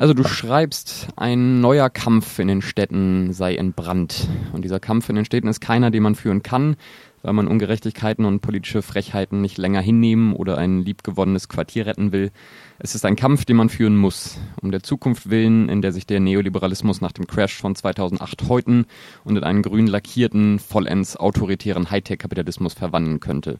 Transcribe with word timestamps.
Also 0.00 0.14
du 0.14 0.22
schreibst, 0.22 1.08
ein 1.16 1.60
neuer 1.60 1.90
Kampf 1.90 2.38
in 2.38 2.46
den 2.46 2.62
Städten 2.62 3.32
sei 3.32 3.56
entbrannt. 3.56 4.28
Und 4.52 4.64
dieser 4.64 4.78
Kampf 4.78 5.08
in 5.08 5.16
den 5.16 5.24
Städten 5.24 5.48
ist 5.48 5.58
keiner, 5.58 5.90
den 5.90 6.04
man 6.04 6.14
führen 6.14 6.44
kann, 6.44 6.76
weil 7.22 7.32
man 7.32 7.48
Ungerechtigkeiten 7.48 8.24
und 8.24 8.38
politische 8.38 8.82
Frechheiten 8.82 9.40
nicht 9.40 9.58
länger 9.58 9.80
hinnehmen 9.80 10.34
oder 10.34 10.56
ein 10.56 10.84
liebgewonnenes 10.84 11.48
Quartier 11.48 11.86
retten 11.86 12.12
will. 12.12 12.30
Es 12.78 12.94
ist 12.94 13.04
ein 13.04 13.16
Kampf, 13.16 13.44
den 13.44 13.56
man 13.56 13.70
führen 13.70 13.96
muss, 13.96 14.38
um 14.62 14.70
der 14.70 14.84
Zukunft 14.84 15.30
willen, 15.30 15.68
in 15.68 15.82
der 15.82 15.90
sich 15.90 16.06
der 16.06 16.20
Neoliberalismus 16.20 17.00
nach 17.00 17.10
dem 17.10 17.26
Crash 17.26 17.56
von 17.56 17.74
2008 17.74 18.48
häuten 18.48 18.86
und 19.24 19.36
in 19.36 19.42
einen 19.42 19.62
grün 19.62 19.88
lackierten, 19.88 20.60
vollends 20.60 21.16
autoritären 21.16 21.90
Hightech-Kapitalismus 21.90 22.74
verwandeln 22.74 23.18
könnte, 23.18 23.58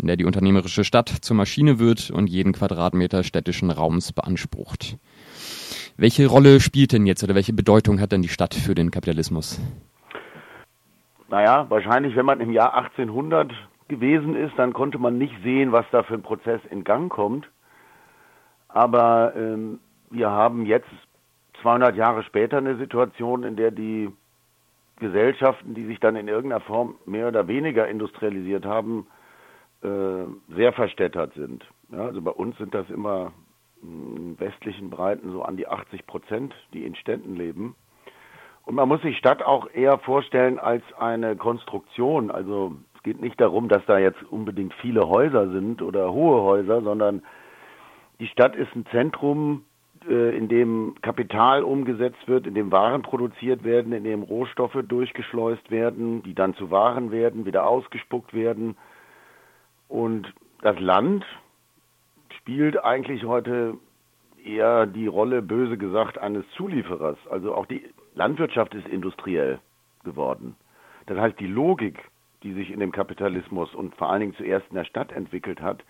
in 0.00 0.06
der 0.06 0.16
die 0.16 0.24
unternehmerische 0.24 0.82
Stadt 0.82 1.10
zur 1.20 1.36
Maschine 1.36 1.78
wird 1.78 2.10
und 2.10 2.28
jeden 2.28 2.54
Quadratmeter 2.54 3.22
städtischen 3.22 3.70
Raums 3.70 4.12
beansprucht. 4.12 4.96
Welche 5.96 6.26
Rolle 6.26 6.58
spielt 6.58 6.92
denn 6.92 7.06
jetzt 7.06 7.22
oder 7.22 7.36
welche 7.36 7.52
Bedeutung 7.52 8.00
hat 8.00 8.10
denn 8.10 8.22
die 8.22 8.28
Stadt 8.28 8.54
für 8.54 8.74
den 8.74 8.90
Kapitalismus? 8.90 9.60
Naja, 11.28 11.66
wahrscheinlich, 11.68 12.16
wenn 12.16 12.26
man 12.26 12.40
im 12.40 12.50
Jahr 12.50 12.74
1800 12.74 13.52
gewesen 13.88 14.34
ist, 14.34 14.54
dann 14.56 14.72
konnte 14.72 14.98
man 14.98 15.18
nicht 15.18 15.34
sehen, 15.44 15.70
was 15.70 15.86
da 15.92 16.02
für 16.02 16.14
ein 16.14 16.22
Prozess 16.22 16.60
in 16.70 16.82
Gang 16.82 17.12
kommt. 17.12 17.48
Aber 18.68 19.34
ähm, 19.36 19.78
wir 20.10 20.30
haben 20.30 20.66
jetzt 20.66 20.90
200 21.62 21.94
Jahre 21.96 22.24
später 22.24 22.58
eine 22.58 22.76
Situation, 22.76 23.44
in 23.44 23.54
der 23.54 23.70
die 23.70 24.10
Gesellschaften, 24.98 25.74
die 25.74 25.86
sich 25.86 26.00
dann 26.00 26.16
in 26.16 26.26
irgendeiner 26.26 26.60
Form 26.60 26.96
mehr 27.06 27.28
oder 27.28 27.46
weniger 27.46 27.86
industrialisiert 27.86 28.64
haben, 28.64 29.06
äh, 29.82 30.24
sehr 30.56 30.72
verstädtert 30.72 31.34
sind. 31.34 31.64
Ja, 31.90 32.06
also 32.06 32.20
bei 32.20 32.30
uns 32.32 32.56
sind 32.58 32.74
das 32.74 32.88
immer 32.90 33.32
westlichen 34.38 34.90
Breiten 34.90 35.32
so 35.32 35.42
an 35.42 35.56
die 35.56 35.68
80 35.68 36.06
Prozent, 36.06 36.54
die 36.72 36.84
in 36.84 36.94
Städten 36.94 37.36
leben. 37.36 37.74
Und 38.64 38.74
man 38.76 38.88
muss 38.88 39.02
sich 39.02 39.18
Stadt 39.18 39.42
auch 39.42 39.68
eher 39.72 39.98
vorstellen 39.98 40.58
als 40.58 40.82
eine 40.98 41.36
Konstruktion. 41.36 42.30
Also 42.30 42.76
es 42.94 43.02
geht 43.02 43.20
nicht 43.20 43.40
darum, 43.40 43.68
dass 43.68 43.84
da 43.86 43.98
jetzt 43.98 44.22
unbedingt 44.30 44.72
viele 44.74 45.08
Häuser 45.08 45.50
sind 45.50 45.82
oder 45.82 46.12
hohe 46.12 46.42
Häuser, 46.42 46.80
sondern 46.82 47.22
die 48.20 48.28
Stadt 48.28 48.56
ist 48.56 48.74
ein 48.74 48.86
Zentrum, 48.86 49.64
äh, 50.08 50.36
in 50.36 50.48
dem 50.48 50.94
Kapital 51.02 51.62
umgesetzt 51.62 52.26
wird, 52.26 52.46
in 52.46 52.54
dem 52.54 52.72
Waren 52.72 53.02
produziert 53.02 53.64
werden, 53.64 53.92
in 53.92 54.04
dem 54.04 54.22
Rohstoffe 54.22 54.78
durchgeschleust 54.86 55.70
werden, 55.70 56.22
die 56.22 56.34
dann 56.34 56.54
zu 56.54 56.70
Waren 56.70 57.10
werden, 57.10 57.46
wieder 57.46 57.66
ausgespuckt 57.66 58.34
werden. 58.34 58.76
Und 59.88 60.32
das 60.62 60.78
Land, 60.80 61.24
spielt 62.38 62.82
eigentlich 62.82 63.24
heute 63.24 63.78
eher 64.44 64.86
die 64.86 65.06
Rolle, 65.06 65.42
böse 65.42 65.78
gesagt, 65.78 66.18
eines 66.18 66.44
Zulieferers. 66.56 67.18
Also 67.30 67.54
auch 67.54 67.66
die 67.66 67.82
Landwirtschaft 68.14 68.74
ist 68.74 68.86
industriell 68.86 69.60
geworden. 70.04 70.56
Das 71.06 71.18
heißt, 71.18 71.38
die 71.40 71.46
Logik, 71.46 71.98
die 72.42 72.52
sich 72.52 72.70
in 72.70 72.80
dem 72.80 72.92
Kapitalismus 72.92 73.74
und 73.74 73.94
vor 73.96 74.10
allen 74.10 74.20
Dingen 74.20 74.34
zuerst 74.34 74.66
in 74.68 74.76
der 74.76 74.84
Stadt 74.84 75.12
entwickelt 75.12 75.60
hat, 75.60 75.82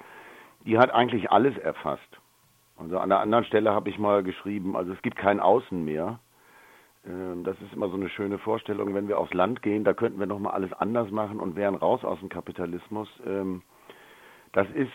die 0.65 0.79
hat 0.79 0.93
eigentlich 0.93 1.31
alles 1.31 1.57
erfasst. 1.59 2.09
Also 2.77 2.99
an 2.99 3.09
der 3.09 3.21
anderen 3.21 3.45
Stelle 3.45 3.73
habe 3.73 3.91
ich 3.91 3.99
mal 3.99 4.23
geschrieben, 4.23 4.77
also 4.77 4.93
es 4.93 5.03
gibt 5.03 5.17
kein 5.17 5.41
Außen 5.41 5.85
mehr. 5.85 6.19
Ähm, 7.07 7.45
das 7.45 7.61
ist 7.61 7.73
immer 7.73 7.89
so 7.89 7.97
eine 7.97 8.09
schöne 8.09 8.39
Vorstellung, 8.39 8.95
wenn 8.95 9.09
wir 9.09 9.19
aufs 9.19 9.35
Land 9.35 9.63
gehen, 9.63 9.85
da 9.85 9.95
könnten 9.95 10.19
wir 10.19 10.27
nochmal 10.27 10.55
alles 10.55 10.73
anders 10.73 11.11
machen 11.11 11.39
und 11.39 11.57
wären 11.57 11.75
raus 11.75 12.05
aus 12.05 12.19
dem 12.21 12.29
Kapitalismus. 12.29 13.09
Ähm, 13.27 13.63
das 14.53 14.69
ist 14.71 14.93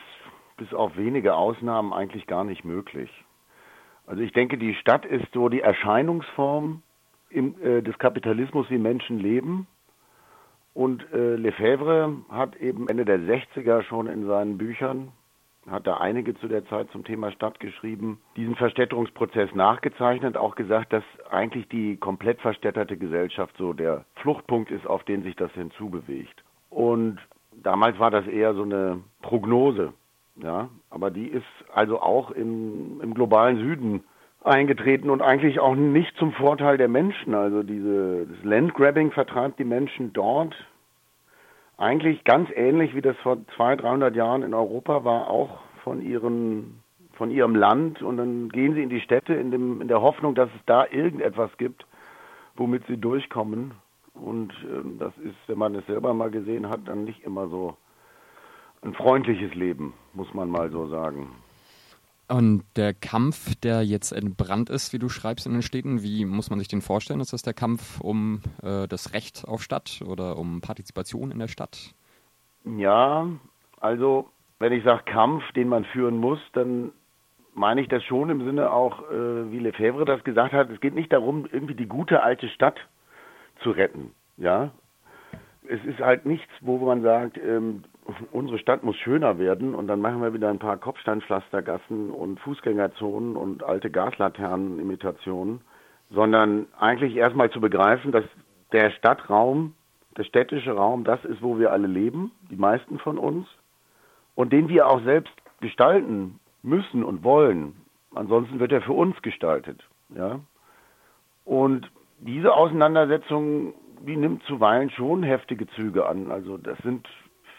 bis 0.60 0.74
auf 0.74 0.96
wenige 0.98 1.36
Ausnahmen 1.36 1.94
eigentlich 1.94 2.28
gar 2.28 2.44
nicht 2.44 2.64
möglich. 2.64 3.10
Also 4.06 4.22
ich 4.22 4.34
denke, 4.34 4.58
die 4.58 4.76
Stadt 4.76 5.06
ist 5.06 5.32
so 5.34 5.50
die 5.50 5.62
Erscheinungsform 5.62 6.82
im, 7.30 7.56
äh, 7.64 7.82
des 7.82 7.98
Kapitalismus, 7.98 8.70
wie 8.70 8.78
Menschen 8.78 9.20
leben. 9.20 9.68
Und 10.74 11.06
äh, 11.14 11.36
Lefebvre 11.36 12.16
hat 12.30 12.56
eben 12.58 12.88
Ende 12.90 13.06
der 13.06 13.20
60er 13.20 13.84
schon 13.84 14.08
in 14.08 14.26
seinen 14.26 14.58
Büchern, 14.58 15.12
hat 15.70 15.86
da 15.86 15.98
einige 15.98 16.36
zu 16.36 16.48
der 16.48 16.66
Zeit 16.68 16.90
zum 16.92 17.04
Thema 17.04 17.32
Stadt 17.32 17.60
geschrieben, 17.60 18.20
diesen 18.36 18.56
Verstädterungsprozess 18.56 19.54
nachgezeichnet, 19.54 20.38
auch 20.38 20.56
gesagt, 20.56 20.94
dass 20.94 21.04
eigentlich 21.30 21.68
die 21.70 21.98
komplett 21.98 22.42
verstädterte 22.42 22.98
Gesellschaft 22.98 23.56
so 23.58 23.74
der 23.74 24.06
Fluchtpunkt 24.16 24.72
ist, 24.72 24.88
auf 24.88 25.04
den 25.04 25.24
sich 25.24 25.36
das 25.36 25.52
hinzubewegt. 25.52 26.44
Und 26.70 27.20
damals 27.64 28.00
war 28.00 28.12
das 28.12 28.26
eher 28.28 28.54
so 28.54 28.64
eine 28.64 29.02
Prognose. 29.22 29.94
Ja, 30.42 30.70
aber 30.90 31.12
die 31.12 31.28
ist 31.28 31.46
also 31.74 32.02
auch 32.02 32.32
im, 32.32 33.02
im 33.02 33.14
globalen 33.14 33.58
Süden 33.58 34.04
eingetreten 34.44 35.10
und 35.10 35.22
eigentlich 35.22 35.60
auch 35.60 35.76
nicht 35.76 36.16
zum 36.18 36.32
Vorteil 36.32 36.78
der 36.78 36.88
Menschen. 36.88 37.36
Also 37.36 37.62
diese, 37.62 38.26
das 38.26 38.44
Landgrabbing 38.44 39.12
vertreibt 39.12 39.60
die 39.60 39.66
Menschen 39.66 40.14
dort 40.14 40.56
eigentlich 41.78 42.24
ganz 42.24 42.50
ähnlich 42.56 42.96
wie 42.96 43.02
das 43.02 43.18
vor 43.18 43.38
200, 43.56 43.84
300 43.84 44.16
Jahren 44.16 44.44
in 44.44 44.54
Europa 44.54 45.04
war, 45.04 45.30
auch 45.30 45.60
von 45.84 46.02
ihren 46.02 46.82
von 47.20 47.32
ihrem 47.32 47.54
Land 47.54 48.02
und 48.02 48.16
dann 48.16 48.48
gehen 48.48 48.76
sie 48.76 48.82
in 48.82 48.88
die 48.88 49.02
Städte 49.02 49.34
in, 49.34 49.52
dem, 49.52 49.82
in 49.82 49.90
der 49.90 50.02
Hoffnung, 50.02 50.36
dass 50.36 50.50
es 50.56 50.62
da 50.66 50.86
irgendetwas 50.90 51.52
gibt, 51.58 51.86
womit 52.56 52.88
sie 52.88 52.96
durchkommen. 52.96 53.74
Und 54.14 54.54
äh, 54.64 54.98
das 54.98 55.12
ist, 55.18 55.36
wenn 55.48 55.58
man 55.58 55.76
es 55.76 55.86
selber 55.86 56.14
mal 56.14 56.32
gesehen 56.32 56.70
hat, 56.70 56.80
dann 56.86 57.04
nicht 57.04 57.22
immer 57.26 57.50
so 57.50 57.76
ein 58.84 58.94
freundliches 58.94 59.54
Leben, 59.56 59.94
muss 60.14 60.34
man 60.34 60.50
mal 60.50 60.72
so 60.72 60.88
sagen. 60.88 61.30
Und 62.30 62.64
der 62.76 62.94
Kampf, 62.94 63.56
der 63.56 63.84
jetzt 63.84 64.12
entbrannt 64.12 64.70
ist, 64.70 64.94
wie 64.94 65.00
du 65.00 65.10
schreibst 65.10 65.48
in 65.48 65.54
den 65.54 65.64
Städten, 65.64 66.04
wie 66.04 66.26
muss 66.26 66.52
man 66.52 66.60
sich 66.60 66.68
den 66.68 66.82
vorstellen? 66.82 67.22
Ist 67.22 67.34
das 67.34 67.42
der 67.42 67.56
Kampf 67.56 68.00
um 68.02 68.42
äh, 68.62 68.88
das 68.88 69.14
Recht 69.14 69.46
auf 69.48 69.64
Stadt 69.64 70.04
oder 70.06 70.38
um 70.38 70.62
Partizipation 70.62 71.32
in 71.32 71.40
der 71.40 71.48
Stadt? 71.48 71.96
Ja, 72.66 73.28
also 73.80 74.30
wenn 74.60 74.74
ich 74.74 74.84
sage 74.84 75.04
Kampf, 75.06 75.44
den 75.54 75.70
man 75.70 75.86
führen 75.86 76.18
muss, 76.18 76.40
dann 76.54 76.92
meine 77.56 77.82
ich 77.82 77.88
das 77.88 78.04
schon 78.04 78.30
im 78.30 78.46
Sinne 78.46 78.72
auch, 78.72 79.02
äh, 79.10 79.52
wie 79.52 79.60
Lefebvre 79.60 80.06
das 80.06 80.24
gesagt 80.24 80.54
hat, 80.54 80.70
es 80.70 80.80
geht 80.82 80.94
nicht 80.94 81.12
darum, 81.12 81.48
irgendwie 81.52 81.76
die 81.76 81.88
gute 81.88 82.22
alte 82.22 82.48
Stadt 82.50 82.78
zu 83.64 83.72
retten. 83.72 84.12
Ja, 84.38 84.72
es 85.68 85.84
ist 85.84 86.00
halt 86.00 86.26
nichts, 86.26 86.52
wo 86.62 86.78
man 86.78 87.02
sagt, 87.02 87.38
ähm, 87.38 87.84
unsere 88.32 88.60
Stadt 88.60 88.84
muss 88.84 88.96
schöner 88.98 89.40
werden 89.40 89.76
und 89.76 89.88
dann 89.88 90.02
machen 90.02 90.22
wir 90.22 90.34
wieder 90.34 90.50
ein 90.50 90.60
paar 90.60 90.78
Kopfsteinpflastergassen 90.78 92.10
und 92.12 92.40
Fußgängerzonen 92.40 93.36
und 93.36 93.64
alte 93.64 93.90
Gaslaternenimitationen, 93.90 95.62
sondern 96.12 96.68
eigentlich 96.80 97.16
erstmal 97.16 97.50
zu 97.50 97.62
begreifen, 97.62 98.12
dass 98.12 98.26
der 98.72 98.92
Stadtraum, 98.92 99.74
der 100.18 100.24
städtische 100.24 100.72
Raum, 100.72 101.04
das 101.04 101.24
ist, 101.26 101.42
wo 101.42 101.60
wir 101.60 101.72
alle 101.72 101.88
leben, 101.88 102.32
die 102.50 102.56
meisten 102.56 103.00
von 103.00 103.18
uns, 103.18 103.48
und 104.36 104.54
den 104.54 104.70
wir 104.70 104.88
auch 104.88 105.04
selbst 105.04 105.34
gestalten 105.60 106.40
müssen 106.64 107.04
und 107.04 107.24
wollen. 107.24 107.76
Ansonsten 108.16 108.60
wird 108.60 108.72
er 108.72 108.82
für 108.82 108.94
uns 108.94 109.22
gestaltet, 109.22 109.84
ja. 110.16 110.40
Und 111.46 111.90
diese 112.20 112.54
Auseinandersetzung, 112.54 113.74
die 114.06 114.16
nimmt 114.16 114.44
zuweilen 114.44 114.90
schon 114.92 115.24
heftige 115.24 115.68
Züge 115.68 116.08
an. 116.08 116.32
Also 116.32 116.58
das 116.58 116.78
sind 116.80 117.08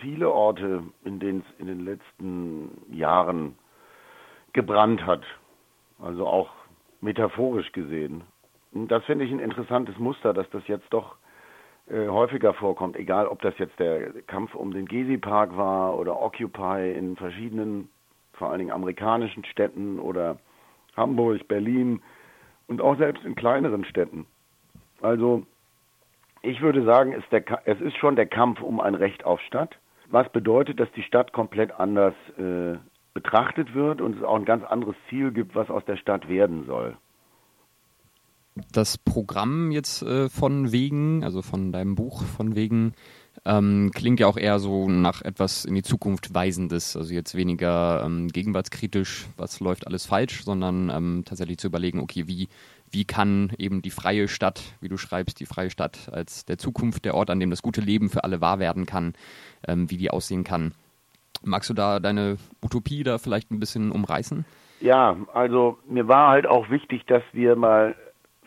viele 0.00 0.30
Orte, 0.30 0.82
in 1.04 1.20
denen 1.20 1.40
es 1.40 1.60
in 1.60 1.66
den 1.66 1.84
letzten 1.84 2.70
Jahren 2.92 3.56
gebrannt 4.52 5.04
hat. 5.06 5.22
Also 6.00 6.26
auch 6.26 6.50
metaphorisch 7.00 7.72
gesehen. 7.72 8.22
Und 8.72 8.88
das 8.88 9.04
finde 9.04 9.24
ich 9.24 9.30
ein 9.30 9.40
interessantes 9.40 9.98
Muster, 9.98 10.32
dass 10.32 10.48
das 10.50 10.66
jetzt 10.66 10.86
doch 10.90 11.16
äh, 11.88 12.08
häufiger 12.08 12.54
vorkommt, 12.54 12.96
egal 12.96 13.26
ob 13.26 13.42
das 13.42 13.58
jetzt 13.58 13.78
der 13.78 14.12
Kampf 14.22 14.54
um 14.54 14.72
den 14.72 14.86
Gezi-Park 14.86 15.56
war 15.56 15.98
oder 15.98 16.20
Occupy 16.20 16.92
in 16.92 17.16
verschiedenen, 17.16 17.88
vor 18.34 18.50
allen 18.50 18.60
Dingen 18.60 18.70
amerikanischen 18.70 19.44
Städten 19.44 19.98
oder 19.98 20.38
Hamburg, 20.96 21.46
Berlin 21.48 22.00
und 22.68 22.80
auch 22.80 22.96
selbst 22.96 23.24
in 23.24 23.34
kleineren 23.34 23.84
Städten. 23.84 24.26
Also 25.00 25.44
ich 26.42 26.60
würde 26.60 26.84
sagen, 26.84 27.12
es, 27.12 27.24
der, 27.30 27.42
es 27.64 27.80
ist 27.80 27.96
schon 27.96 28.16
der 28.16 28.26
Kampf 28.26 28.62
um 28.62 28.80
ein 28.80 28.94
Recht 28.94 29.24
auf 29.24 29.40
Stadt 29.40 29.76
was 30.10 30.30
bedeutet, 30.32 30.80
dass 30.80 30.90
die 30.92 31.02
Stadt 31.02 31.32
komplett 31.32 31.72
anders 31.72 32.14
äh, 32.38 32.76
betrachtet 33.14 33.74
wird 33.74 34.00
und 34.00 34.16
es 34.16 34.22
auch 34.22 34.36
ein 34.36 34.44
ganz 34.44 34.64
anderes 34.64 34.96
Ziel 35.08 35.32
gibt, 35.32 35.54
was 35.54 35.70
aus 35.70 35.84
der 35.84 35.96
Stadt 35.96 36.28
werden 36.28 36.64
soll. 36.66 36.96
Das 38.72 38.98
Programm 38.98 39.70
jetzt 39.70 40.02
äh, 40.02 40.28
von 40.28 40.72
Wegen, 40.72 41.24
also 41.24 41.42
von 41.42 41.72
deinem 41.72 41.94
Buch 41.94 42.22
von 42.22 42.56
Wegen, 42.56 42.94
ähm, 43.44 43.90
klingt 43.94 44.20
ja 44.20 44.26
auch 44.26 44.36
eher 44.36 44.58
so 44.58 44.88
nach 44.88 45.22
etwas 45.22 45.64
in 45.64 45.74
die 45.74 45.82
Zukunft 45.82 46.34
weisendes, 46.34 46.96
also 46.96 47.12
jetzt 47.12 47.34
weniger 47.34 48.02
ähm, 48.04 48.28
gegenwartskritisch, 48.28 49.26
was 49.36 49.60
läuft 49.60 49.86
alles 49.86 50.06
falsch, 50.06 50.44
sondern 50.44 50.90
ähm, 50.90 51.22
tatsächlich 51.24 51.58
zu 51.58 51.68
überlegen, 51.68 52.00
okay, 52.00 52.26
wie 52.26 52.48
wie 52.92 53.04
kann 53.04 53.52
eben 53.56 53.82
die 53.82 53.90
freie 53.90 54.26
Stadt, 54.26 54.74
wie 54.80 54.88
du 54.88 54.96
schreibst, 54.96 55.38
die 55.40 55.46
freie 55.46 55.70
Stadt 55.70 56.10
als 56.12 56.44
der 56.44 56.58
Zukunft, 56.58 57.04
der 57.04 57.14
Ort, 57.14 57.30
an 57.30 57.38
dem 57.38 57.50
das 57.50 57.62
gute 57.62 57.80
Leben 57.80 58.10
für 58.10 58.24
alle 58.24 58.40
wahr 58.40 58.58
werden 58.58 58.84
kann, 58.84 59.14
ähm, 59.66 59.90
wie 59.90 59.96
die 59.96 60.10
aussehen 60.10 60.44
kann. 60.44 60.72
Magst 61.42 61.70
du 61.70 61.74
da 61.74 62.00
deine 62.00 62.36
Utopie 62.62 63.02
da 63.02 63.18
vielleicht 63.18 63.50
ein 63.50 63.60
bisschen 63.60 63.92
umreißen? 63.92 64.44
Ja, 64.80 65.16
also 65.32 65.78
mir 65.88 66.08
war 66.08 66.30
halt 66.30 66.46
auch 66.46 66.70
wichtig, 66.70 67.06
dass 67.06 67.22
wir 67.32 67.54
mal 67.54 67.94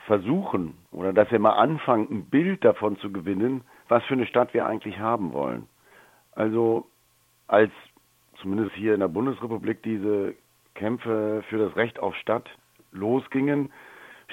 versuchen 0.06 0.74
oder 0.92 1.14
dass 1.14 1.32
wir 1.32 1.40
mal 1.40 1.54
anfangen, 1.54 2.08
ein 2.12 2.26
Bild 2.26 2.66
davon 2.66 2.98
zu 3.00 3.12
gewinnen, 3.12 3.62
was 3.88 4.04
für 4.06 4.14
eine 4.14 4.26
Stadt 4.26 4.54
wir 4.54 4.66
eigentlich 4.66 5.00
haben 5.00 5.34
wollen. 5.34 5.68
Also 6.34 6.88
als 7.48 7.72
zumindest 8.42 8.76
hier 8.76 8.94
in 8.94 9.00
der 9.00 9.08
Bundesrepublik 9.08 9.84
diese 9.84 10.36
Kämpfe 10.76 11.44
für 11.50 11.58
das 11.58 11.76
Recht 11.76 12.00
auf 12.00 12.16
Stadt 12.16 12.50
losgingen, 12.92 13.72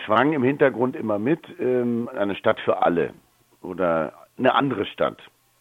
schwang 0.04 0.32
im 0.32 0.42
Hintergrund 0.42 0.96
immer 0.96 1.18
mit 1.18 1.40
ähm, 1.58 2.08
eine 2.14 2.34
Stadt 2.34 2.60
für 2.60 2.82
alle 2.82 3.12
oder 3.62 4.12
eine 4.38 4.54
andere 4.54 4.86
Stadt. 4.86 5.18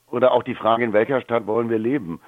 Oder 0.09 0.31
auch 0.31 0.43
die 0.43 0.55
Frage, 0.55 0.83
in 0.83 0.93
welcher 0.93 1.21
Stadt 1.21 1.45
wollen 1.47 1.69
wir 1.69 1.77
leben. 1.79 2.19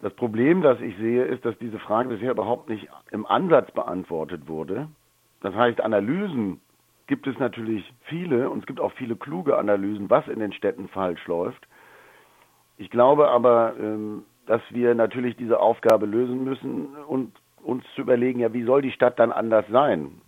Das 0.00 0.14
Problem, 0.14 0.62
das 0.62 0.80
ich 0.80 0.96
sehe, 0.96 1.24
ist, 1.24 1.44
dass 1.44 1.58
diese 1.58 1.78
Frage 1.78 2.08
bisher 2.08 2.30
überhaupt 2.30 2.68
nicht 2.68 2.88
im 3.10 3.26
Ansatz 3.26 3.70
beantwortet 3.72 4.48
wurde. 4.48 4.88
Das 5.40 5.54
heißt, 5.54 5.80
Analysen 5.80 6.60
gibt 7.10 7.26
es 7.26 7.36
natürlich 7.40 7.92
viele 8.04 8.48
und 8.48 8.60
es 8.60 8.66
gibt 8.66 8.78
auch 8.78 8.92
viele 8.92 9.16
kluge 9.16 9.58
Analysen, 9.58 10.08
was 10.08 10.28
in 10.28 10.38
den 10.38 10.52
Städten 10.52 10.86
falsch 10.88 11.26
läuft. 11.26 11.66
Ich 12.78 12.88
glaube 12.88 13.28
aber, 13.28 13.74
ähm, 13.80 14.22
dass 14.46 14.62
wir 14.70 14.94
natürlich 14.94 15.36
diese 15.36 15.58
Aufgabe 15.58 16.06
lösen 16.06 16.44
müssen 16.44 16.94
und 17.08 17.32
uns 17.64 17.84
zu 17.96 18.02
überlegen, 18.02 18.38
ja, 18.38 18.52
wie 18.52 18.62
soll 18.62 18.80
die 18.80 18.92
Stadt 18.92 19.18
dann 19.18 19.32
anders 19.32 19.66
sein? 19.72 20.20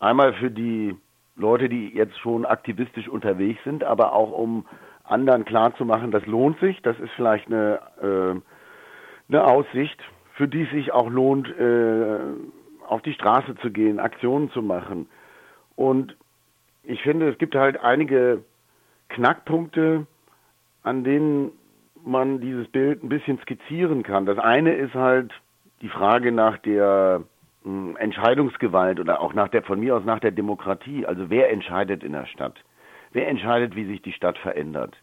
Einmal 0.00 0.32
für 0.32 0.50
die 0.50 0.96
Leute, 1.36 1.68
die 1.68 1.94
jetzt 1.94 2.18
schon 2.18 2.46
aktivistisch 2.46 3.08
unterwegs 3.08 3.62
sind, 3.64 3.84
aber 3.84 4.14
auch 4.14 4.32
um 4.32 4.64
anderen 5.04 5.44
klarzumachen, 5.44 6.12
das 6.12 6.24
lohnt 6.24 6.58
sich, 6.60 6.80
das 6.80 6.98
ist 6.98 7.12
vielleicht 7.14 7.46
eine, 7.48 7.78
äh, 8.00 8.40
eine 9.28 9.44
Aussicht, 9.44 10.02
für 10.32 10.48
die 10.48 10.62
es 10.62 10.70
sich 10.70 10.92
auch 10.92 11.10
lohnt, 11.10 11.46
äh, 11.58 12.18
auf 12.88 13.02
die 13.02 13.12
Straße 13.12 13.54
zu 13.56 13.70
gehen, 13.70 14.00
Aktionen 14.00 14.50
zu 14.52 14.62
machen. 14.62 15.08
Und 15.76 16.16
ich 16.82 17.02
finde, 17.02 17.28
es 17.28 17.38
gibt 17.38 17.54
halt 17.54 17.78
einige 17.80 18.42
Knackpunkte, 19.08 20.06
an 20.82 21.04
denen 21.04 21.52
man 22.04 22.40
dieses 22.40 22.68
Bild 22.68 23.02
ein 23.02 23.08
bisschen 23.08 23.38
skizzieren 23.40 24.02
kann. 24.02 24.26
Das 24.26 24.38
eine 24.38 24.74
ist 24.74 24.94
halt 24.94 25.32
die 25.82 25.88
Frage 25.88 26.32
nach 26.32 26.58
der 26.58 27.24
hm, 27.64 27.96
Entscheidungsgewalt 27.96 29.00
oder 29.00 29.20
auch 29.20 29.34
nach 29.34 29.48
der, 29.48 29.62
von 29.62 29.80
mir 29.80 29.96
aus 29.96 30.04
nach 30.04 30.20
der 30.20 30.30
Demokratie. 30.30 31.04
Also 31.04 31.28
wer 31.28 31.50
entscheidet 31.50 32.02
in 32.02 32.12
der 32.12 32.26
Stadt? 32.26 32.54
Wer 33.12 33.28
entscheidet, 33.28 33.74
wie 33.76 33.86
sich 33.86 34.02
die 34.02 34.12
Stadt 34.12 34.38
verändert? 34.38 34.96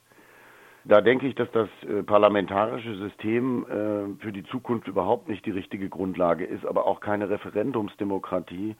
Da 0.86 1.02
denke 1.02 1.28
ich, 1.28 1.36
dass 1.36 1.50
das 1.52 1.70
äh, 1.84 2.04
parlamentarische 2.04 2.96
System 2.96 3.66
äh, 3.66 4.22
für 4.22 4.32
die 4.34 4.44
Zukunft 4.44 4.88
überhaupt 4.88 5.30
nicht 5.30 5.46
die 5.46 5.52
richtige 5.52 5.88
Grundlage 5.88 6.44
ist, 6.44 6.66
aber 6.66 6.86
auch 6.86 7.00
keine 7.00 7.30
Referendumsdemokratie, 7.30 8.76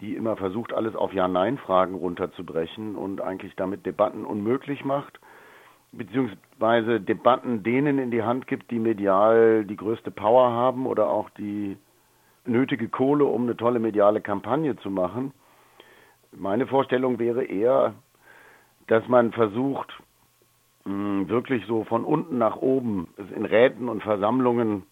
die 0.00 0.14
immer 0.14 0.36
versucht, 0.36 0.72
alles 0.72 0.94
auf 0.96 1.12
Ja-Nein-Fragen 1.12 1.94
runterzubrechen 1.94 2.96
und 2.96 3.20
eigentlich 3.20 3.54
damit 3.56 3.86
Debatten 3.86 4.24
unmöglich 4.24 4.84
macht 4.84 5.20
beziehungsweise 5.92 7.00
Debatten 7.00 7.62
denen 7.62 7.98
in 7.98 8.10
die 8.10 8.22
Hand 8.22 8.46
gibt, 8.46 8.70
die 8.70 8.78
medial 8.78 9.64
die 9.64 9.76
größte 9.76 10.10
Power 10.10 10.50
haben 10.50 10.86
oder 10.86 11.08
auch 11.08 11.30
die 11.30 11.76
nötige 12.44 12.88
Kohle, 12.88 13.24
um 13.24 13.42
eine 13.42 13.56
tolle 13.56 13.80
mediale 13.80 14.20
Kampagne 14.20 14.76
zu 14.76 14.90
machen. 14.90 15.32
Meine 16.32 16.66
Vorstellung 16.66 17.18
wäre 17.18 17.44
eher, 17.44 17.94
dass 18.86 19.06
man 19.08 19.32
versucht, 19.32 19.92
hm, 20.84 21.28
wirklich 21.28 21.66
so 21.66 21.84
von 21.84 22.04
unten 22.04 22.38
nach 22.38 22.56
oben 22.56 23.08
in 23.34 23.44
Räten 23.44 23.88
und 23.88 24.02
Versammlungen 24.02 24.84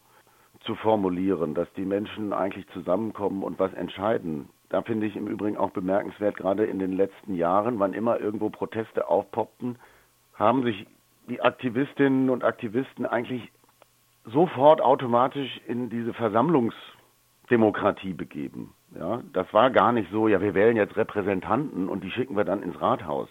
zu 0.61 0.75
formulieren, 0.75 1.55
dass 1.55 1.73
die 1.75 1.85
Menschen 1.85 2.33
eigentlich 2.33 2.67
zusammenkommen 2.71 3.45
und 3.45 3.59
was 3.61 3.73
entscheiden. 3.75 4.49
Da 4.69 4.83
finde 4.83 5.07
ich 5.07 5.17
im 5.17 5.27
Übrigen 5.27 5.57
auch 5.57 5.71
bemerkenswert, 5.71 6.37
gerade 6.37 6.67
in 6.67 6.79
den 6.79 6.93
letzten 6.93 7.35
Jahren, 7.35 7.79
wann 7.79 7.95
immer 7.95 8.21
irgendwo 8.21 8.51
Proteste 8.51 9.09
aufpoppten, 9.09 9.79
haben 10.35 10.63
sich 10.63 10.87
die 11.29 11.41
Aktivistinnen 11.41 12.31
und 12.31 12.45
Aktivisten 12.45 13.07
eigentlich 13.07 13.51
sofort 14.25 14.81
automatisch 14.81 15.61
in 15.67 15.89
diese 15.89 16.13
Versammlungsdemokratie 16.13 18.13
begeben. 18.13 18.75
Ja, 18.99 19.23
das 19.33 19.53
war 19.53 19.71
gar 19.71 19.93
nicht 19.93 20.11
so, 20.11 20.29
ja, 20.29 20.41
wir 20.41 20.55
wählen 20.55 20.77
jetzt 20.77 20.97
Repräsentanten 20.97 21.89
und 21.89 22.05
die 22.05 22.11
schicken 22.11 22.37
wir 22.37 22.45
dann 22.45 22.63
ins 22.63 22.81
Rathaus, 22.81 23.29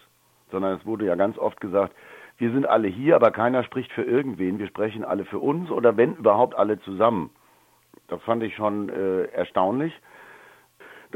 sondern 0.51 0.77
es 0.77 0.85
wurde 0.85 1.05
ja 1.05 1.15
ganz 1.15 1.37
oft 1.37 1.59
gesagt, 1.59 1.95
wir 2.37 2.51
sind 2.51 2.67
alle 2.67 2.87
hier, 2.87 3.15
aber 3.15 3.31
keiner 3.31 3.63
spricht 3.63 3.91
für 3.91 4.03
irgendwen, 4.03 4.59
wir 4.59 4.67
sprechen 4.67 5.03
alle 5.03 5.25
für 5.25 5.39
uns 5.39 5.71
oder 5.71 5.97
wenn 5.97 6.15
überhaupt 6.15 6.55
alle 6.55 6.79
zusammen. 6.81 7.31
Das 8.07 8.21
fand 8.21 8.43
ich 8.43 8.55
schon 8.55 8.89
äh, 8.89 9.23
erstaunlich. 9.25 9.93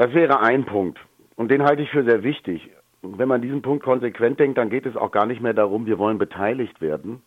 Das 0.01 0.13
wäre 0.13 0.39
ein 0.39 0.65
Punkt 0.65 0.99
und 1.35 1.51
den 1.51 1.63
halte 1.63 1.83
ich 1.83 1.91
für 1.91 2.03
sehr 2.03 2.23
wichtig 2.23 2.71
wenn 3.01 3.27
man 3.27 3.41
diesen 3.41 3.61
Punkt 3.61 3.83
konsequent 3.83 4.39
denkt, 4.39 4.57
dann 4.57 4.69
geht 4.69 4.85
es 4.85 4.95
auch 4.95 5.11
gar 5.11 5.25
nicht 5.25 5.41
mehr 5.41 5.53
darum, 5.53 5.85
wir 5.85 5.97
wollen 5.97 6.17
beteiligt 6.17 6.81
werden, 6.81 7.21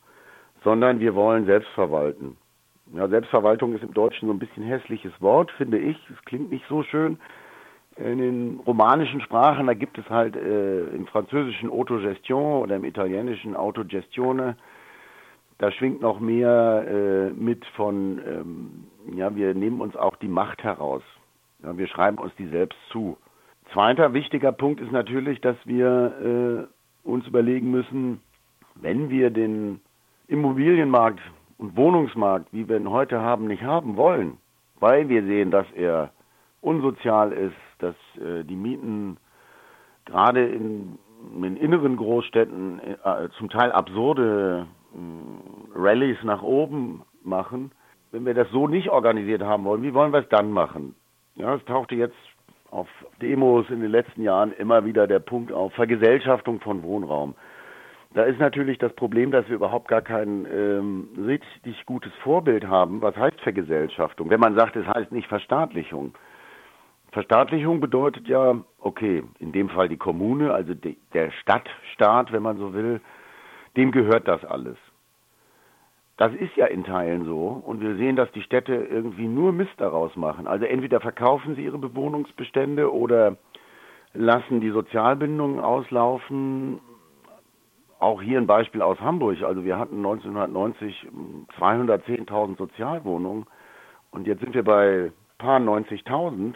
sondern 0.63 1.01
wir 1.01 1.15
wollen 1.15 1.47
selbst 1.47 1.69
verwalten. 1.71 2.37
Ja, 2.95 3.09
Selbstverwaltung 3.09 3.75
ist 3.75 3.83
im 3.83 3.95
Deutschen 3.95 4.29
so 4.29 4.35
ein 4.35 4.39
bisschen 4.39 4.63
hässliches 4.63 5.13
Wort, 5.21 5.51
finde 5.53 5.79
ich. 5.79 5.97
Es 6.11 6.23
klingt 6.27 6.51
nicht 6.51 6.65
so 6.69 6.83
schön. 6.83 7.19
In 7.97 8.19
den 8.19 8.61
romanischen 8.67 9.21
Sprachen, 9.21 9.67
da 9.67 9.75
gibt 9.75 9.99
es 9.99 10.09
halt 10.11 10.37
äh, 10.37 10.85
im 10.89 11.07
französischen 11.07 11.71
Autogestion 11.71 12.63
oder 12.63 12.77
im 12.77 12.85
italienischen 12.85 13.57
Autogestione, 13.57 14.57
da 15.59 15.71
schwingt 15.71 16.03
noch 16.03 16.21
mehr 16.21 16.85
äh, 16.87 17.31
mit 17.31 17.65
von, 17.77 18.21
ähm, 18.27 19.17
ja, 19.17 19.35
wir 19.35 19.55
nehmen 19.55 19.81
uns 19.81 19.97
auch 19.97 20.17
die 20.17 20.29
Macht 20.29 20.63
heraus. 20.63 21.03
Wir 21.73 21.87
schreiben 21.87 22.19
uns 22.19 22.35
die 22.37 22.49
selbst 22.49 22.79
zu. 22.91 23.17
Zweiter 23.73 24.13
wichtiger 24.13 24.53
Punkt 24.53 24.81
ist 24.81 24.93
natürlich, 24.93 25.41
dass 25.41 25.57
wir 25.65 26.69
äh, 27.05 27.09
uns 27.09 27.27
überlegen 27.27 27.71
müssen, 27.71 28.21
wenn 28.75 29.11
wir 29.11 29.31
den 29.31 29.81
Immobilienmarkt 30.29 31.21
und 31.59 31.77
Wohnungsmarkt, 31.77 32.53
wie 32.53 32.69
wir 32.69 32.77
ihn 32.77 32.91
heute 32.91 33.21
haben, 33.21 33.47
nicht 33.47 33.63
haben 33.63 33.97
wollen, 33.97 34.39
weil 34.81 35.09
wir 35.09 35.23
sehen, 35.25 35.51
dass 35.51 35.67
er 35.75 36.11
unsozial 36.61 37.33
ist, 37.33 37.57
dass 37.79 37.95
äh, 38.21 38.45
die 38.45 38.57
Mieten 38.57 39.19
gerade 40.05 40.47
in, 40.47 40.99
in 41.37 41.57
inneren 41.57 41.97
Großstädten 41.97 42.81
äh, 42.81 43.29
zum 43.39 43.49
Teil 43.51 43.73
absurde 43.73 44.67
äh, 44.95 45.79
Rallyes 45.79 46.23
nach 46.25 46.43
oben 46.43 47.03
machen. 47.23 47.73
Wenn 48.11 48.27
wir 48.27 48.35
das 48.35 48.51
so 48.51 48.69
nicht 48.69 48.91
organisiert 48.91 49.43
haben 49.43 49.65
wollen, 49.65 49.83
wie 49.83 49.95
wollen 49.95 50.13
wir 50.13 50.21
es 50.21 50.29
dann 50.29 50.51
machen? 50.51 50.95
Ja, 51.37 51.55
es 51.55 51.65
tauchte 51.65 51.97
jetzt 51.97 52.17
auf 52.71 52.89
Demos 53.21 53.69
in 53.71 53.81
den 53.81 53.91
letzten 53.91 54.23
Jahren 54.23 54.53
immer 54.53 54.85
wieder 54.85 55.07
der 55.07 55.19
Punkt 55.19 55.53
auf 55.53 55.73
Vergesellschaftung 55.75 56.61
von 56.61 56.83
Wohnraum. 56.83 57.35
Da 58.15 58.23
ist 58.23 58.39
natürlich 58.39 58.79
das 58.79 58.93
Problem, 58.93 59.33
dass 59.33 59.49
wir 59.49 59.57
überhaupt 59.57 59.89
gar 59.89 60.03
kein 60.03 60.47
ähm, 60.47 61.09
richtig 61.27 61.85
gutes 61.87 62.13
Vorbild 62.23 62.65
haben. 62.65 63.03
Was 63.03 63.17
heißt 63.17 63.41
Vergesellschaftung? 63.41 64.31
Wenn 64.31 64.39
man 64.39 64.55
sagt, 64.55 64.77
es 64.77 64.87
heißt 64.87 65.11
nicht 65.11 65.27
Verstaatlichung. 65.27 66.15
Verstaatlichung 67.11 67.81
bedeutet 67.81 68.29
ja, 68.29 68.57
okay, 68.79 69.25
in 69.41 69.51
dem 69.51 69.69
Fall 69.69 69.89
die 69.89 69.97
Kommune, 69.97 70.53
also 70.53 70.75
de, 70.75 70.97
der 71.13 71.33
Stadtstaat, 71.33 72.33
wenn 72.33 72.43
man 72.43 72.59
so 72.59 72.73
will, 72.73 73.01
dem 73.77 73.91
gehört 73.91 74.29
das 74.29 74.45
alles. 74.45 74.77
Das 76.17 76.33
ist 76.33 76.55
ja 76.57 76.67
in 76.67 76.85
Teilen 76.85 77.25
so 77.25 77.63
und 77.67 77.81
wir 77.81 77.97
sehen, 77.97 78.15
dass 78.15 78.31
die 78.33 78.43
Städte 78.43 78.75
irgendwie 78.75 79.27
nur 79.27 79.53
Mist 79.53 79.75
daraus 79.79 80.15
machen. 80.15 80.47
Also 80.47 80.65
entweder 80.65 81.01
verkaufen 81.01 81.57
sie 81.57 81.65
ihre 81.65 81.79
Bewohnungsbestände 81.79 82.93
oder 82.93 83.37
lassen 84.13 84.61
die 84.61 84.71
Sozialbindungen 84.71 85.59
auslaufen. 85.59 86.79
Auch 87.99 88.23
hier 88.23 88.39
ein 88.39 88.47
Beispiel 88.47 88.81
aus 88.83 89.01
Hamburg. 89.01 89.43
Also 89.43 89.65
wir 89.65 89.77
hatten 89.77 89.97
1990 89.97 91.09
210.000 91.59 92.59
Sozialwohnungen 92.59 93.47
und 94.13 94.29
jetzt 94.29 94.41
sind 94.41 94.55
wir 94.55 94.63
bei 94.63 95.11
paar 95.39 95.59
90.000. 95.59 96.55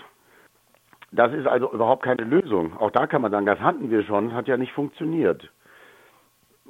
Das 1.11 1.33
ist 1.33 1.47
also 1.49 1.73
überhaupt 1.73 2.05
keine 2.05 2.23
Lösung. 2.23 2.77
Auch 2.77 2.93
da 2.93 3.09
kann 3.09 3.23
man 3.23 3.33
sagen, 3.33 3.47
das 3.47 3.59
hatten 3.59 3.91
wir 3.91 4.05
schon, 4.05 4.35
hat 4.35 4.47
ja 4.47 4.57
nicht 4.57 4.73
funktioniert. 4.73 5.51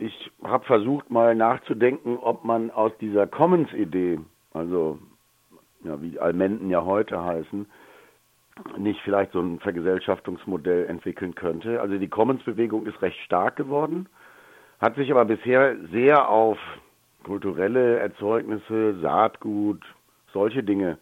Ich 0.00 0.30
habe 0.44 0.64
versucht 0.64 1.10
mal 1.10 1.34
nachzudenken, 1.34 2.18
ob 2.18 2.44
man 2.44 2.70
aus 2.70 2.92
dieser 3.00 3.26
Commons-Idee, 3.26 4.20
also 4.52 4.98
ja, 5.82 6.00
wie 6.00 6.20
Almenden 6.20 6.70
ja 6.70 6.84
heute 6.84 7.22
heißen, 7.22 7.66
nicht 8.76 9.00
vielleicht 9.02 9.32
so 9.32 9.40
ein 9.40 9.58
Vergesellschaftungsmodell 9.58 10.86
entwickeln 10.86 11.34
könnte. 11.34 11.80
Also 11.80 11.98
die 11.98 12.08
Commons-Bewegung 12.08 12.86
ist 12.86 13.02
recht 13.02 13.18
stark 13.20 13.56
geworden, 13.56 14.08
hat 14.80 14.94
sich 14.94 15.10
aber 15.10 15.24
bisher 15.24 15.76
sehr 15.90 16.28
auf 16.28 16.58
kulturelle 17.24 17.98
Erzeugnisse, 17.98 19.00
Saatgut, 19.00 19.82
solche 20.32 20.62
Dinge 20.62 20.98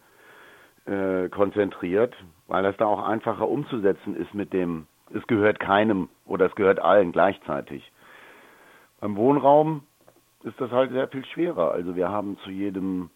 äh, 0.85 1.29
konzentriert, 1.29 2.15
weil 2.47 2.63
das 2.63 2.75
da 2.77 2.85
auch 2.85 3.07
einfacher 3.07 3.47
umzusetzen 3.47 4.15
ist 4.15 4.33
mit 4.33 4.53
dem, 4.53 4.87
es 5.13 5.25
gehört 5.27 5.59
keinem 5.59 6.09
oder 6.25 6.47
es 6.47 6.55
gehört 6.55 6.79
allen 6.79 7.11
gleichzeitig. 7.11 7.91
Beim 8.99 9.15
Wohnraum 9.15 9.83
ist 10.43 10.59
das 10.59 10.71
halt 10.71 10.91
sehr 10.91 11.07
viel 11.07 11.25
schwerer. 11.25 11.71
Also 11.71 11.95
wir 11.95 12.09
haben 12.09 12.37
zu 12.43 12.49
jedem 12.49 13.09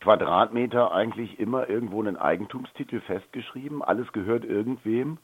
Quadratmeter 0.00 0.92
eigentlich 0.92 1.40
immer 1.40 1.68
irgendwo 1.68 2.00
einen 2.00 2.16
Eigentumstitel 2.16 3.00
festgeschrieben. 3.00 3.82
Alles 3.82 4.12
gehört 4.12 4.44
irgendwem. 4.44 5.18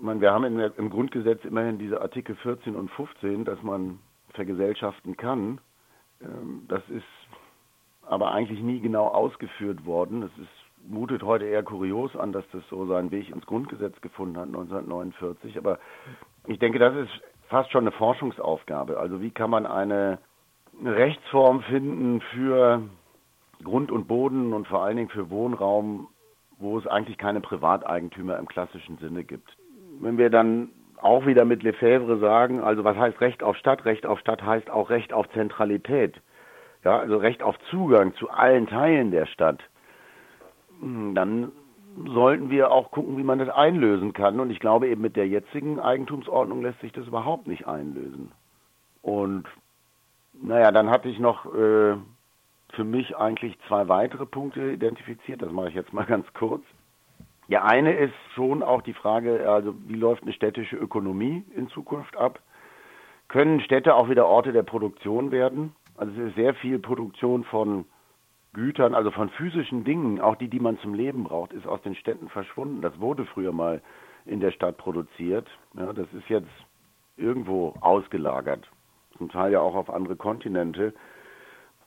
meine, 0.00 0.20
wir 0.20 0.32
haben 0.32 0.56
der, 0.56 0.78
im 0.78 0.90
Grundgesetz 0.90 1.44
immerhin 1.44 1.78
diese 1.78 2.00
Artikel 2.00 2.36
14 2.36 2.76
und 2.76 2.90
15, 2.92 3.44
dass 3.44 3.62
man 3.62 3.98
vergesellschaften 4.34 5.16
kann. 5.16 5.60
Ähm, 6.22 6.66
das 6.68 6.82
ist 6.88 7.04
aber 8.06 8.32
eigentlich 8.32 8.60
nie 8.60 8.80
genau 8.80 9.08
ausgeführt 9.08 9.84
worden. 9.84 10.22
Es 10.22 10.38
ist, 10.38 10.88
mutet 10.88 11.22
heute 11.22 11.46
eher 11.46 11.62
kurios 11.62 12.14
an, 12.16 12.32
dass 12.32 12.44
das 12.52 12.62
so 12.70 12.86
seinen 12.86 13.10
Weg 13.10 13.28
ins 13.28 13.46
Grundgesetz 13.46 14.00
gefunden 14.00 14.36
hat 14.36 14.46
1949. 14.46 15.58
Aber 15.58 15.78
ich 16.46 16.58
denke, 16.58 16.78
das 16.78 16.94
ist 16.94 17.22
fast 17.50 17.70
schon 17.72 17.82
eine 17.82 17.92
Forschungsaufgabe. 17.92 18.98
Also 18.98 19.20
wie 19.20 19.30
kann 19.30 19.50
man 19.50 19.66
eine 19.66 20.18
Rechtsform 20.82 21.62
finden 21.62 22.22
für 22.32 22.82
Grund 23.62 23.90
und 23.90 24.08
Boden 24.08 24.54
und 24.54 24.66
vor 24.68 24.82
allen 24.82 24.96
Dingen 24.96 25.10
für 25.10 25.28
Wohnraum, 25.30 26.08
wo 26.58 26.78
es 26.78 26.86
eigentlich 26.86 27.18
keine 27.18 27.40
Privateigentümer 27.40 28.38
im 28.38 28.46
klassischen 28.46 28.96
Sinne 28.98 29.24
gibt. 29.24 29.56
Wenn 30.00 30.16
wir 30.16 30.30
dann 30.30 30.70
auch 31.02 31.26
wieder 31.26 31.44
mit 31.44 31.62
Lefebvre 31.62 32.18
sagen, 32.18 32.60
also 32.62 32.84
was 32.84 32.96
heißt 32.96 33.20
Recht 33.20 33.42
auf 33.42 33.56
Stadt? 33.56 33.84
Recht 33.84 34.06
auf 34.06 34.20
Stadt 34.20 34.42
heißt 34.42 34.70
auch 34.70 34.88
Recht 34.88 35.12
auf 35.12 35.28
Zentralität. 35.30 36.20
Ja, 36.84 36.98
also 36.98 37.18
Recht 37.18 37.42
auf 37.42 37.56
Zugang 37.70 38.14
zu 38.14 38.30
allen 38.30 38.66
Teilen 38.66 39.10
der 39.10 39.26
Stadt. 39.26 39.60
Hm, 40.80 41.14
dann 41.14 41.52
sollten 42.06 42.50
wir 42.50 42.70
auch 42.70 42.90
gucken, 42.90 43.16
wie 43.18 43.22
man 43.22 43.38
das 43.38 43.48
einlösen 43.48 44.12
kann. 44.12 44.40
Und 44.40 44.50
ich 44.50 44.60
glaube, 44.60 44.88
eben 44.88 45.00
mit 45.00 45.16
der 45.16 45.28
jetzigen 45.28 45.80
Eigentumsordnung 45.80 46.62
lässt 46.62 46.80
sich 46.80 46.92
das 46.92 47.06
überhaupt 47.06 47.46
nicht 47.46 47.66
einlösen. 47.66 48.32
Und 49.02 49.44
naja, 50.32 50.72
dann 50.72 50.90
hatte 50.90 51.08
ich 51.08 51.18
noch 51.18 51.46
äh, 51.46 51.96
für 52.72 52.84
mich 52.84 53.16
eigentlich 53.16 53.58
zwei 53.66 53.88
weitere 53.88 54.26
Punkte 54.26 54.72
identifiziert. 54.72 55.42
Das 55.42 55.52
mache 55.52 55.68
ich 55.68 55.74
jetzt 55.74 55.92
mal 55.92 56.04
ganz 56.06 56.26
kurz. 56.34 56.62
Der 57.48 57.64
eine 57.64 57.92
ist 57.92 58.14
schon 58.34 58.62
auch 58.62 58.80
die 58.82 58.94
Frage, 58.94 59.50
also 59.50 59.74
wie 59.88 59.96
läuft 59.96 60.22
eine 60.22 60.32
städtische 60.32 60.76
Ökonomie 60.76 61.44
in 61.56 61.68
Zukunft 61.68 62.16
ab? 62.16 62.38
Können 63.26 63.60
Städte 63.60 63.94
auch 63.94 64.08
wieder 64.08 64.26
Orte 64.26 64.52
der 64.52 64.62
Produktion 64.62 65.32
werden? 65.32 65.74
Also 65.96 66.12
es 66.12 66.28
ist 66.28 66.36
sehr 66.36 66.54
viel 66.54 66.78
Produktion 66.78 67.42
von 67.44 67.84
Gütern, 68.52 68.94
also 68.94 69.10
von 69.10 69.30
physischen 69.30 69.84
Dingen, 69.84 70.20
auch 70.20 70.36
die, 70.36 70.48
die 70.48 70.60
man 70.60 70.78
zum 70.78 70.94
Leben 70.94 71.24
braucht, 71.24 71.52
ist 71.52 71.66
aus 71.66 71.80
den 71.82 71.94
Städten 71.94 72.28
verschwunden. 72.28 72.80
Das 72.82 72.98
wurde 72.98 73.24
früher 73.26 73.52
mal 73.52 73.80
in 74.26 74.40
der 74.40 74.50
Stadt 74.50 74.76
produziert. 74.76 75.46
Ja, 75.74 75.92
das 75.92 76.06
ist 76.12 76.28
jetzt 76.28 76.50
irgendwo 77.16 77.74
ausgelagert, 77.80 78.68
zum 79.18 79.28
Teil 79.28 79.52
ja 79.52 79.60
auch 79.60 79.74
auf 79.74 79.90
andere 79.90 80.16
Kontinente. 80.16 80.94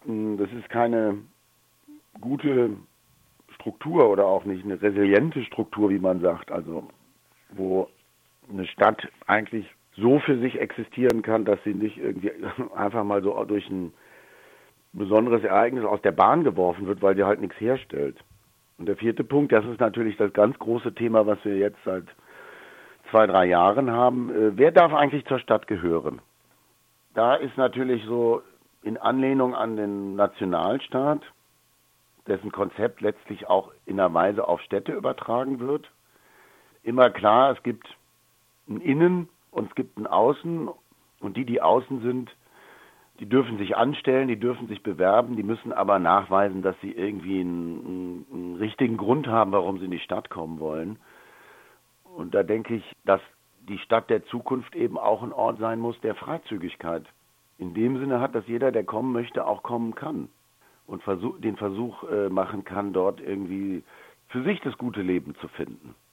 Hm, 0.05 0.37
das 0.37 0.51
ist 0.53 0.69
keine 0.69 1.17
gute 2.21 2.77
Struktur 3.55 4.09
oder 4.09 4.25
auch 4.25 4.45
nicht 4.45 4.63
eine 4.63 4.81
resiliente 4.81 5.43
Struktur, 5.43 5.89
wie 5.89 5.99
man 5.99 6.21
sagt, 6.21 6.51
also 6.51 6.87
wo 7.49 7.89
eine 8.49 8.65
Stadt 8.65 9.07
eigentlich 9.27 9.65
so 9.95 10.19
für 10.19 10.39
sich 10.39 10.59
existieren 10.59 11.21
kann, 11.21 11.45
dass 11.45 11.63
sie 11.63 11.73
nicht 11.73 11.97
irgendwie 11.97 12.31
einfach 12.75 13.03
mal 13.03 13.21
so 13.21 13.43
durch 13.45 13.69
ein 13.69 13.93
besonderes 14.93 15.43
Ereignis 15.43 15.85
aus 15.85 16.01
der 16.01 16.11
Bahn 16.11 16.43
geworfen 16.43 16.87
wird, 16.87 17.01
weil 17.01 17.15
sie 17.15 17.23
halt 17.23 17.41
nichts 17.41 17.59
herstellt. 17.59 18.17
Und 18.77 18.87
der 18.87 18.95
vierte 18.95 19.23
Punkt, 19.23 19.51
das 19.51 19.65
ist 19.65 19.79
natürlich 19.79 20.17
das 20.17 20.33
ganz 20.33 20.57
große 20.59 20.93
Thema, 20.93 21.25
was 21.25 21.43
wir 21.43 21.57
jetzt 21.57 21.79
seit 21.83 22.05
zwei, 23.11 23.27
drei 23.27 23.45
Jahren 23.45 23.91
haben. 23.91 24.29
Äh, 24.29 24.57
wer 24.57 24.71
darf 24.71 24.93
eigentlich 24.93 25.25
zur 25.25 25.39
Stadt 25.39 25.67
gehören? 25.67 26.21
Da 27.13 27.35
ist 27.35 27.57
natürlich 27.57 28.03
so 28.05 28.41
in 28.81 28.97
Anlehnung 28.97 29.55
an 29.55 29.75
den 29.75 30.15
Nationalstaat, 30.15 31.21
dessen 32.27 32.51
Konzept 32.51 33.01
letztlich 33.01 33.47
auch 33.47 33.71
in 33.85 33.99
einer 33.99 34.13
Weise 34.13 34.47
auf 34.47 34.61
Städte 34.61 34.93
übertragen 34.93 35.59
wird, 35.59 35.89
immer 36.83 37.09
klar, 37.09 37.51
es 37.51 37.63
gibt 37.63 37.87
ein 38.67 38.81
Innen 38.81 39.29
und 39.51 39.69
es 39.69 39.75
gibt 39.75 39.97
ein 39.97 40.07
Außen 40.07 40.69
und 41.19 41.37
die, 41.37 41.45
die 41.45 41.61
außen 41.61 42.01
sind, 42.01 42.35
die 43.19 43.27
dürfen 43.27 43.57
sich 43.57 43.75
anstellen, 43.77 44.27
die 44.27 44.39
dürfen 44.39 44.67
sich 44.67 44.81
bewerben, 44.81 45.35
die 45.35 45.43
müssen 45.43 45.71
aber 45.71 45.99
nachweisen, 45.99 46.61
dass 46.61 46.75
sie 46.81 46.91
irgendwie 46.91 47.41
einen, 47.41 48.25
einen, 48.31 48.55
richtigen 48.55 48.97
Grund 48.97 49.27
haben, 49.27 49.51
warum 49.51 49.77
sie 49.77 49.85
in 49.85 49.91
die 49.91 49.99
Stadt 49.99 50.29
kommen 50.29 50.59
wollen. 50.59 50.97
Und 52.15 52.33
da 52.33 52.43
denke 52.43 52.75
ich, 52.75 52.95
dass 53.05 53.21
die 53.67 53.77
Stadt 53.79 54.09
der 54.09 54.25
Zukunft 54.25 54.75
eben 54.75 54.97
auch 54.97 55.23
ein 55.23 55.31
Ort 55.31 55.59
sein 55.59 55.79
muss, 55.79 55.99
der 56.01 56.15
Freizügigkeit 56.15 57.05
in 57.57 57.73
dem 57.73 57.99
Sinne 57.99 58.19
hat, 58.19 58.35
dass 58.35 58.47
jeder, 58.47 58.71
der 58.71 58.83
kommen 58.83 59.13
möchte, 59.13 59.45
auch 59.45 59.63
kommen 59.63 59.95
kann 59.95 60.29
und 60.87 61.03
den 61.43 61.55
Versuch 61.55 62.03
äh, 62.03 62.29
machen 62.29 62.63
kann, 62.63 62.93
dort 62.93 63.21
irgendwie 63.21 63.83
für 64.29 64.43
sich 64.43 64.59
das 64.61 64.77
gute 64.77 65.01
Leben 65.01 65.35
zu 65.35 65.47
finden. 65.49 65.95